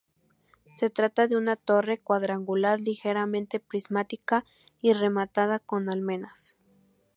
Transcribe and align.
Se 0.77 0.89
trata 0.89 1.27
de 1.27 1.37
una 1.37 1.57
torre 1.57 1.99
cuadrangular, 1.99 2.79
ligeramente 2.79 3.59
prismática 3.59 4.43
y 4.81 4.93
rematada 4.93 5.59
con 5.59 5.91
almenas. 5.91 6.57